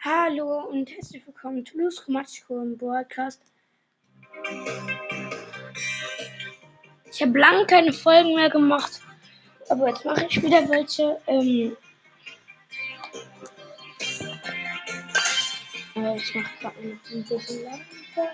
[0.00, 3.40] Hallo und herzlich willkommen zu Luz Chromatiko im Broadcast.
[7.10, 9.00] Ich habe lange keine Folgen mehr gemacht,
[9.70, 11.18] aber jetzt mache ich wieder welche.
[11.26, 11.76] Ähm,
[15.96, 18.32] äh, ich mache gerade ein bisschen lauter.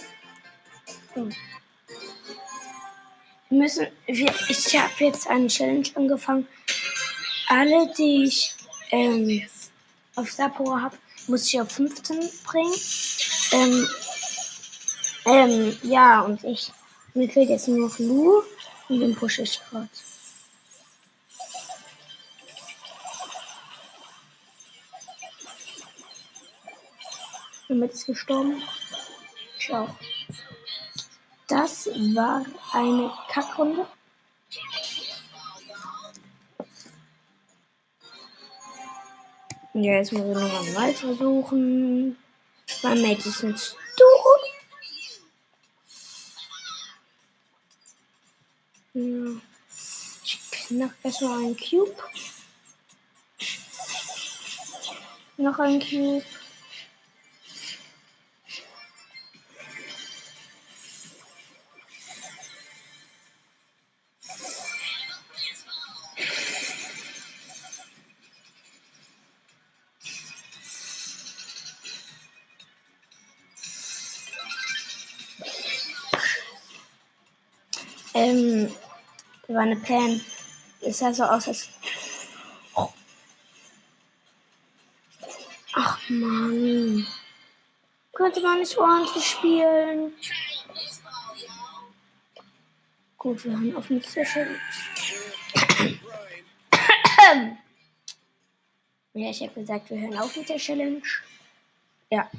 [3.51, 6.49] Wir müssen, wir, ich habe jetzt eine Challenge angefangen.
[7.49, 8.55] Alle, die ich
[8.91, 9.47] ähm,
[10.17, 10.97] auf Sapporo habe,
[11.27, 12.75] muss ich auf 15 bringen.
[13.53, 13.89] Ähm,
[15.27, 16.73] ähm, ja, und ich,
[17.15, 18.43] mir fehlt jetzt nur noch Lu
[18.89, 19.89] und den pushe ich gerade.
[27.69, 28.63] Damit ist gestorben.
[29.73, 29.89] Auch.
[31.49, 33.87] Das war eine Kackrunde.
[39.77, 42.17] Ja, jetzt muss ich nochmal neu versuchen.
[42.85, 43.75] Mein Mate ist ein Stu.
[48.93, 49.41] Ja.
[50.25, 51.93] Ich knack erstmal einen Cube.
[55.39, 56.25] Noch ein Cube.
[78.15, 78.73] Ähm,
[79.49, 80.21] war eine Pan.
[80.81, 81.69] Es sah so aus, als.
[85.77, 87.07] Ach man.
[88.13, 90.13] Könnte man nicht ordentlich spielen.
[93.19, 94.61] Gut, wir haben auf der Challenge.
[99.15, 101.03] ja, ich habe gesagt, wir hören auf mit der Challenge.
[102.11, 102.31] Ja.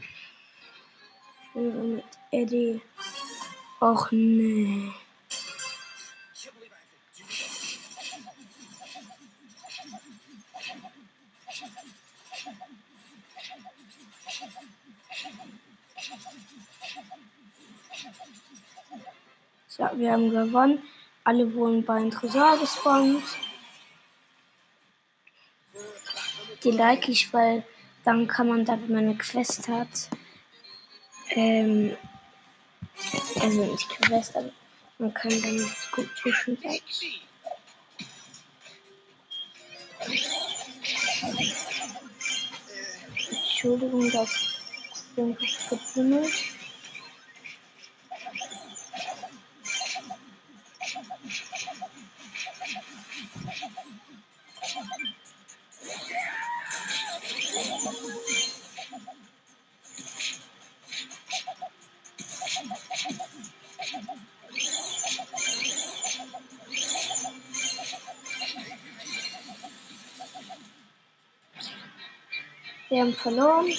[1.54, 2.82] Und mit Eddie.
[3.82, 4.94] Och nee.
[19.68, 20.82] So, wir haben gewonnen.
[21.24, 23.24] Alle wurden bei einem Tresor gespawnt.
[26.64, 27.64] Die like ich, weil
[28.06, 30.10] dann kann man, da wenn man eine Quest hat,
[31.32, 31.98] ähm,
[33.42, 34.52] also nicht Quest, aber
[34.98, 36.58] man kann dann gut zwischen
[43.66, 44.30] Entschuldigung, dass
[45.16, 46.55] irgendwas gebummelt.
[72.96, 73.74] Wir haben verloren.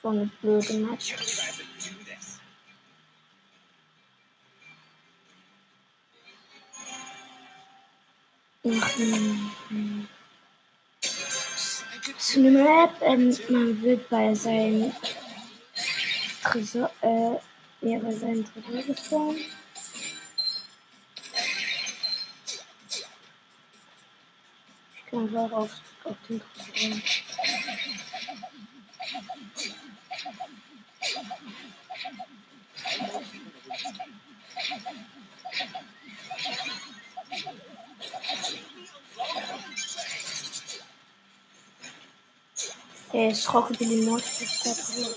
[0.00, 1.16] So eine blöde Match.
[12.18, 14.92] Zu einer Map, ähm, man wird bei seinem
[16.44, 17.32] Tresor, äh,
[17.80, 19.40] ja, bei seinem Tresor gespawnt.
[25.16, 25.70] Selber auf,
[26.04, 27.00] auf den Tresor.
[43.12, 45.16] Der ist Rockabilly Mortis ist der Tresor.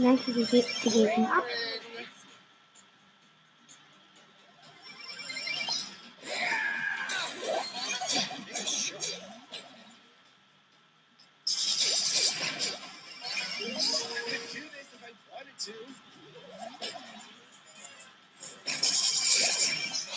[0.00, 1.44] Nein, die, die, die geben ab.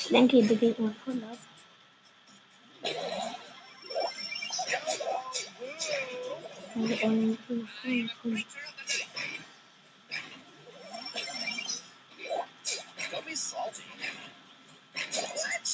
[0.10, 1.38] Lenke die Gegner voll ab.
[6.76, 8.46] Und, und, und, und, und.
[13.32, 13.84] be salty.
[14.94, 15.70] What?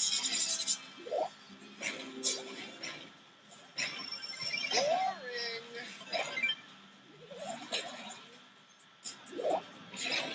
[4.73, 5.65] Boring.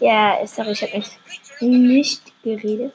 [0.03, 1.11] Ja, sorry, ich habe mich
[1.61, 2.93] nicht geredet.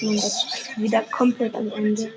[0.00, 2.12] Und das ist wieder komplett am Ende.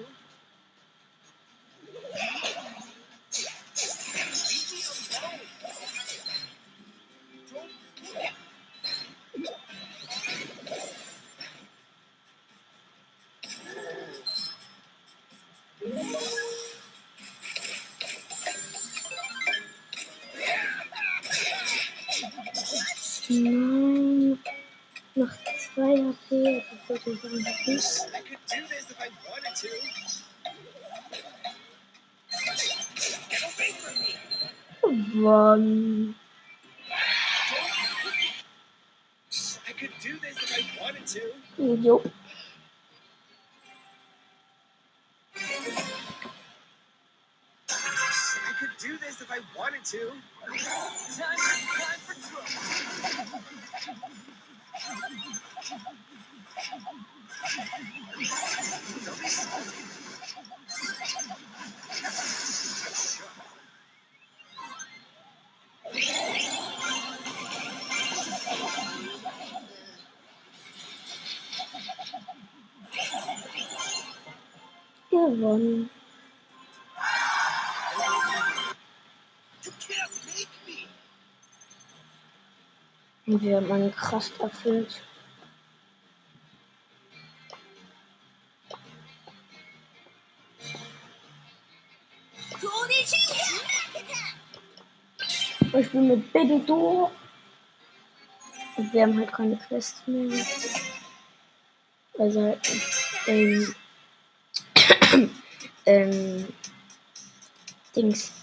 [27.22, 29.70] Sollte sagen, das I could do this if I wanted to.
[34.90, 36.16] gewonnen.
[39.68, 41.22] I could do this if I wanted to.
[48.32, 50.12] I could do this if I wanted to.
[51.18, 52.48] Time, time for trouble.
[75.10, 75.90] Gewonnen.
[83.26, 85.02] Wir haben einen krass erfüllt.
[95.80, 97.10] Ich bin mit Baby Do.
[98.76, 100.46] Und wir haben halt keine Quest mehr.
[102.18, 102.58] Also,
[103.28, 103.76] ähm,
[105.86, 106.48] ähm,
[107.96, 108.34] Dings.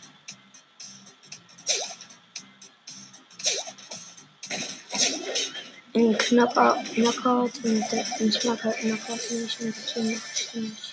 [5.95, 10.86] Ein Knockout, Knockout und ich mag halt Knockout nicht und deswegen mach ich nicht.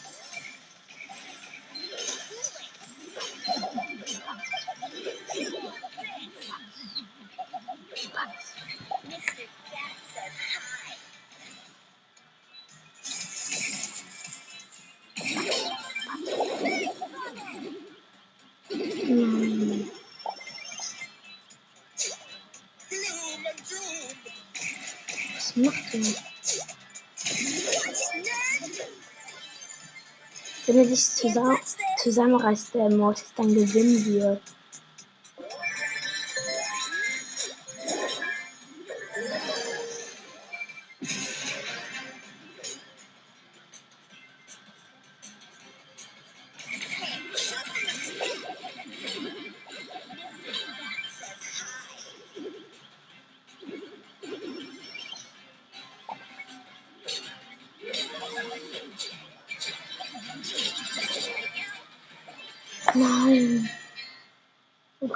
[25.56, 26.02] Was macht er?
[30.66, 31.58] Wenn er sich zusammen,
[32.02, 34.42] zusammenreißt, der Mortis dann gewinnen wird.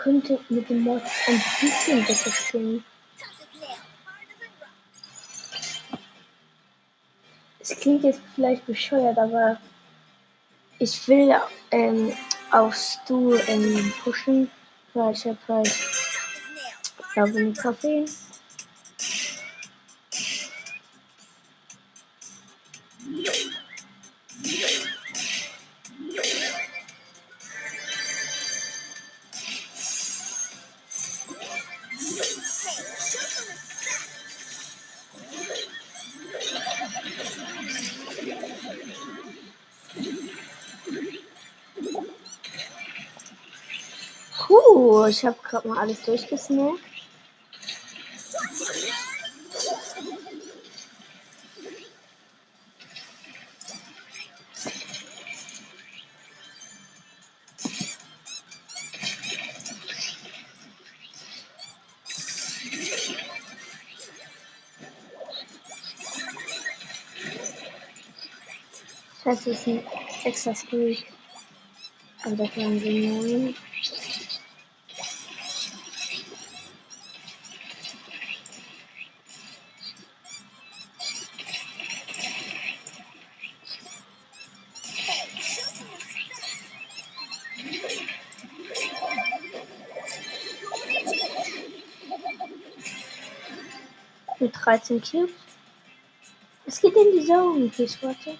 [0.07, 2.81] Könnte mit dem Mortis ein bisschen besser spielen.
[7.59, 9.57] Es klingt jetzt vielleicht bescheuert, aber
[10.79, 11.35] ich will
[11.71, 12.13] ähm,
[12.51, 14.49] auf Stu ähm, pushen,
[14.93, 15.77] weil ich habe halt
[17.13, 18.05] glaube einen Kaffee.
[45.09, 46.79] Ich habe gerade mal alles durchgesnackt.
[69.23, 69.83] Das ist ein
[70.23, 71.05] extra Streak.
[72.23, 73.55] Aber dafür haben wir neun.
[94.47, 95.31] mit 13 Cubes.
[96.65, 98.37] Es geht in die Zone, ich warte.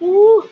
[0.00, 0.42] Uh.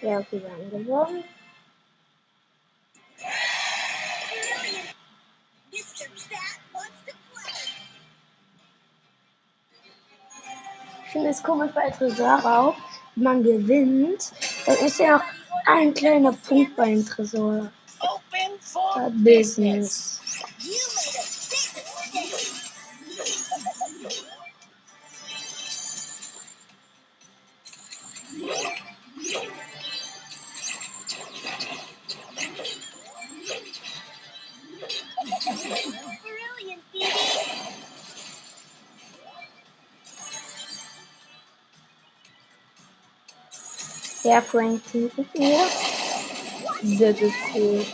[0.00, 1.24] Ja, okay, wir haben gewonnen.
[11.42, 12.76] Es komisch bei Tresorraub,
[13.16, 14.32] man gewinnt,
[14.64, 15.22] dann ist ja auch
[15.66, 17.68] ein kleiner Punkt bei dem Tresor.
[18.96, 20.20] Äh, Business.
[36.94, 37.41] You
[44.24, 44.42] made a big mistake.
[44.42, 44.42] Brilliant, Phoebe.
[44.42, 45.66] Ja, Frank teamt mit mir.
[46.82, 47.86] Das ist cool.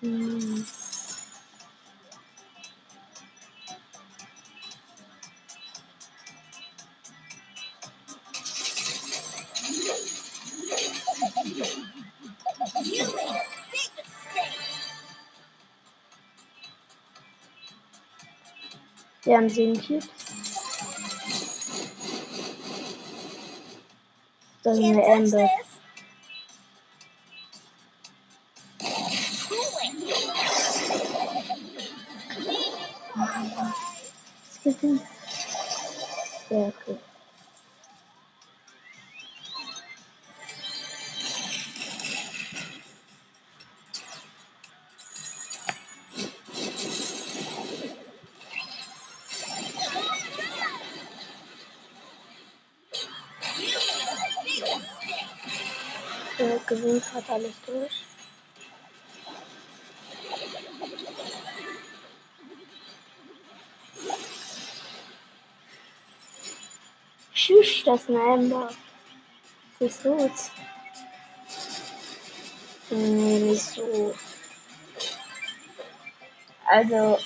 [0.00, 0.66] Hm.
[19.24, 20.21] You made
[24.62, 25.50] doesn't Can't it this.
[36.52, 37.11] Okay.
[57.32, 58.04] Alles durch.
[67.34, 68.08] Tschüss, das.
[68.08, 68.74] Was
[69.80, 70.50] ist los?
[72.90, 74.14] Nee, nicht so.
[76.66, 77.18] Also,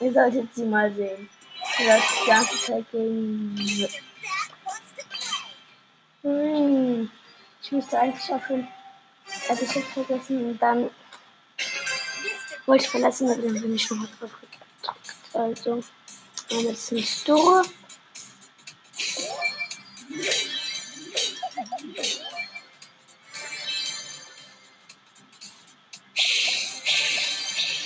[0.00, 1.28] ihr solltet sie mal sehen.
[1.76, 3.88] Sie läuft die ganze Zeit gegen.
[6.22, 7.10] Hm,
[7.62, 8.68] ich müsste eigentlich aufhören.
[9.48, 10.90] Also ich habe vergessen und dann
[12.66, 14.58] wollte ich verlassen, aber dann bin ich nochmal drauf gedrückt.
[15.32, 15.82] Also,
[16.50, 17.62] dann ist ein Store.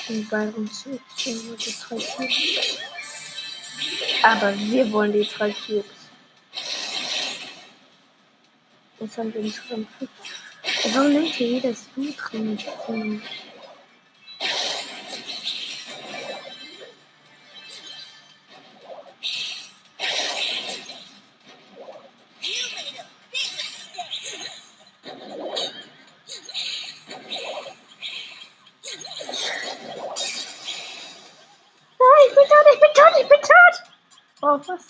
[0.09, 1.01] Den Ball uns die
[1.89, 2.79] drei Cubes.
[4.25, 5.85] Aber wir wollen die drei Cubes.
[8.99, 10.11] Jetzt haben wir insgesamt fünf.
[10.85, 12.13] Warum nimmt hier jeder Du
[12.43, 12.59] drin?
[12.87, 13.23] Ich.
[31.99, 32.27] Nein,
[32.81, 33.77] bin tot, ich bin tot!
[34.43, 34.85] Oh, was?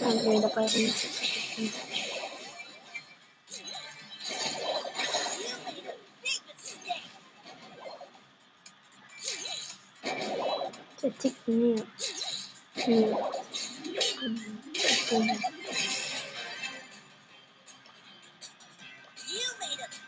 [0.00, 1.83] Okay, dabei bin ich.
[11.24, 11.86] You made a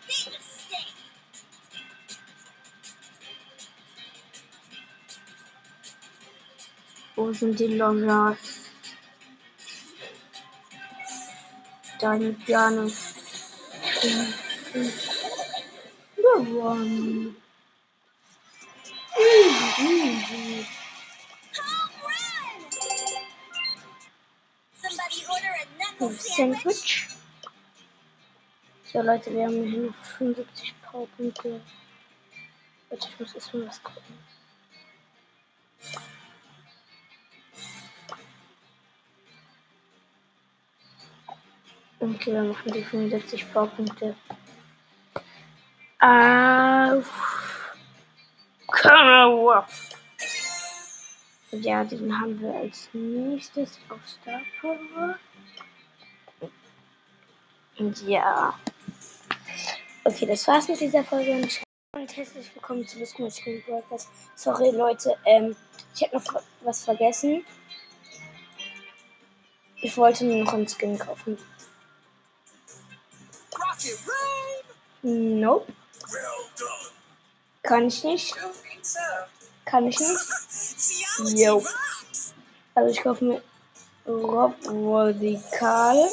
[0.07, 0.93] big mistake.
[7.17, 8.37] Wasn't it long yard?
[11.99, 12.91] Tiny piano.
[16.23, 17.37] Go One.
[19.19, 20.76] Easy, easy.
[25.99, 27.09] Sandwich.
[28.85, 31.61] So Leute, wir haben hier noch 75 Powerpunkte.
[32.89, 34.19] Warte, ich muss erstmal was gucken.
[41.99, 44.15] Okay, wir machen die 75 Powerpunkte.
[45.99, 47.75] Auf.
[48.69, 49.91] Kauf.
[51.51, 55.19] Ja, den haben wir als nächstes auf Star Power.
[57.79, 58.59] Und ja.
[60.05, 64.09] Okay, das war's mit dieser Folge und herzlich willkommen zu Lust Screen Broadcast.
[64.35, 65.55] Sorry Leute, ähm,
[65.95, 67.45] ich habe noch was vergessen.
[69.83, 71.37] Ich wollte mir noch einen Skin kaufen.
[75.03, 75.73] Nope.
[77.63, 78.35] Kann ich nicht.
[79.67, 81.49] Kann ich nicht.
[81.49, 82.35] Rocks.
[82.75, 83.43] Also ich kaufe mir
[84.07, 86.09] Rob Radikal.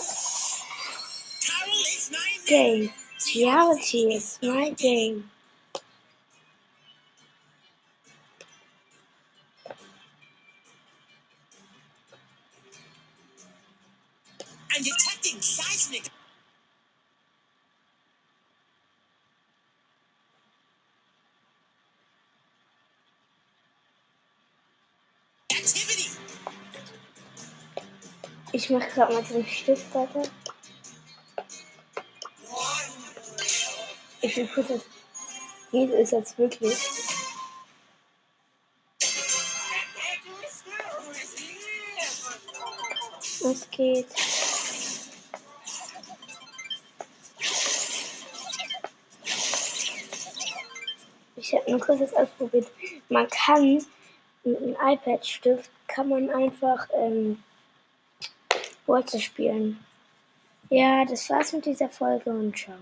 [2.45, 2.91] Game.
[3.35, 5.29] Reality is my game.
[14.75, 16.09] I'm detecting seismic.
[25.50, 26.09] Activity.
[28.51, 30.23] Ich mache gerade mal den Stift weiter.
[34.23, 34.85] Ich will kurz das.
[35.69, 36.77] Geht es jetzt wirklich?
[43.41, 44.07] Es geht.
[51.35, 52.67] Ich habe nur kurz das ausprobiert.
[53.09, 53.85] Man kann
[54.45, 57.43] mit einem iPad-Stift kann man einfach ähm,
[58.85, 59.85] Wurzel spielen.
[60.69, 62.77] Ja, das war's mit dieser Folge und ciao.